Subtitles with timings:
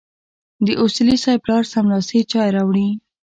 [0.65, 2.89] د اصولي صیب پلار سملاسي چای راوړې.